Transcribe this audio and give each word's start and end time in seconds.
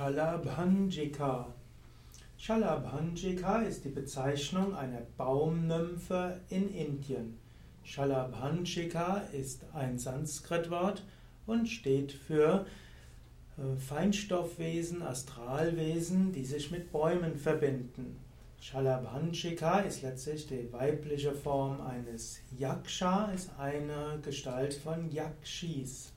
Shalabhanjika. 0.00 1.46
Shalabhanjika 2.38 3.60
ist 3.60 3.84
die 3.84 3.90
Bezeichnung 3.90 4.74
einer 4.74 5.02
Baumnymphe 5.18 6.40
in 6.48 6.72
Indien. 6.72 7.36
Shalabhanjika 7.84 9.18
ist 9.34 9.66
ein 9.74 9.98
Sanskritwort 9.98 11.04
und 11.46 11.68
steht 11.68 12.12
für 12.12 12.64
äh, 13.58 13.76
Feinstoffwesen, 13.78 15.02
Astralwesen, 15.02 16.32
die 16.32 16.46
sich 16.46 16.70
mit 16.70 16.90
Bäumen 16.90 17.36
verbinden. 17.36 18.16
Shalabhanjika 18.58 19.80
ist 19.80 20.00
letztlich 20.00 20.46
die 20.46 20.72
weibliche 20.72 21.34
Form 21.34 21.78
eines 21.82 22.40
Yaksha, 22.58 23.32
ist 23.32 23.50
eine 23.58 24.18
Gestalt 24.22 24.72
von 24.72 25.10
Yakshis. 25.10 26.14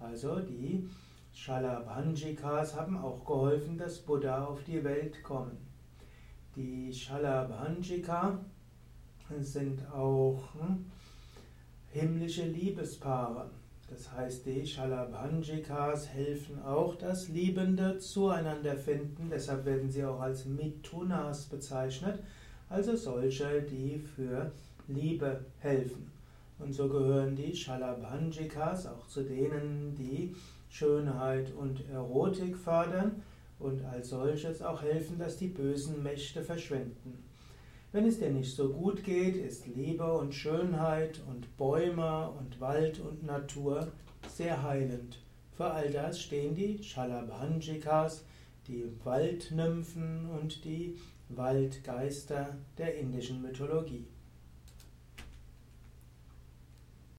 Also 0.00 0.40
die 0.40 0.88
Shalabhanjikas 1.32 2.74
haben 2.74 2.98
auch 2.98 3.24
geholfen, 3.24 3.78
dass 3.78 4.00
Buddha 4.00 4.44
auf 4.44 4.64
die 4.64 4.82
Welt 4.82 5.22
kommt. 5.22 5.60
Die 6.56 6.92
Shalabhanjika 6.92 8.38
sind 9.40 9.86
auch 9.92 10.54
hm, 10.54 10.86
himmlische 11.90 12.44
Liebespaare. 12.44 13.50
Das 13.90 14.12
heißt, 14.12 14.44
die 14.44 14.66
Shalabhanjikas 14.66 16.08
helfen 16.08 16.62
auch, 16.62 16.94
dass 16.96 17.28
Liebende 17.28 17.98
zueinander 17.98 18.76
finden. 18.76 19.30
Deshalb 19.30 19.64
werden 19.64 19.90
sie 19.90 20.04
auch 20.04 20.20
als 20.20 20.44
Mitunas 20.44 21.46
bezeichnet, 21.46 22.18
also 22.68 22.94
solche, 22.96 23.62
die 23.62 23.98
für 23.98 24.52
Liebe 24.88 25.44
helfen. 25.60 26.10
Und 26.58 26.74
so 26.74 26.88
gehören 26.88 27.34
die 27.34 27.54
Shalabhanjikas 27.54 28.86
auch 28.86 29.06
zu 29.06 29.22
denen, 29.22 29.94
die 29.96 30.34
Schönheit 30.68 31.52
und 31.54 31.88
Erotik 31.90 32.56
fördern 32.56 33.22
und 33.58 33.84
als 33.84 34.10
solches 34.10 34.60
auch 34.60 34.82
helfen, 34.82 35.18
dass 35.18 35.36
die 35.36 35.48
bösen 35.48 36.02
Mächte 36.02 36.42
verschwinden. 36.42 37.24
Wenn 37.90 38.04
es 38.04 38.18
dir 38.18 38.28
nicht 38.28 38.54
so 38.54 38.68
gut 38.68 39.02
geht, 39.02 39.36
ist 39.36 39.66
Liebe 39.66 40.12
und 40.12 40.34
Schönheit 40.34 41.22
und 41.26 41.56
Bäume 41.56 42.30
und 42.38 42.60
Wald 42.60 43.00
und 43.00 43.24
Natur 43.24 43.90
sehr 44.28 44.62
heilend. 44.62 45.18
Für 45.56 45.70
all 45.70 45.90
das 45.90 46.20
stehen 46.20 46.54
die 46.54 46.82
Shalabhanjikas, 46.82 48.24
die 48.66 48.92
Waldnymphen 49.04 50.28
und 50.38 50.66
die 50.66 50.98
Waldgeister 51.30 52.58
der 52.76 52.94
indischen 52.98 53.40
Mythologie. 53.40 54.04